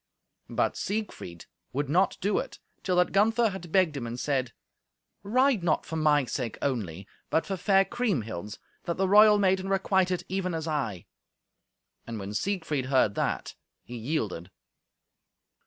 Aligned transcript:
But 0.49 0.75
Siegfried 0.77 1.45
would 1.73 1.87
not 1.87 2.17
do 2.21 2.39
it 2.39 2.57
till 2.81 2.95
that 2.95 3.11
Gunther 3.11 3.49
had 3.49 3.71
begged 3.71 3.95
him 3.95 4.07
and 4.07 4.19
said, 4.19 4.51
"Ride 5.21 5.61
not 5.63 5.85
for 5.85 5.95
my 5.95 6.25
sake 6.25 6.57
only, 6.59 7.07
but 7.29 7.45
for 7.45 7.55
fair 7.55 7.85
Kriemhild's, 7.85 8.57
that 8.85 8.97
the 8.97 9.07
royal 9.07 9.37
maiden 9.37 9.69
requite 9.69 10.09
it, 10.09 10.23
even 10.27 10.55
as 10.55 10.67
I." 10.67 11.05
And 12.07 12.17
when 12.17 12.33
Siegfried 12.33 12.87
heard 12.87 13.13
that, 13.13 13.53
he 13.83 13.95
yielded. 13.95 14.49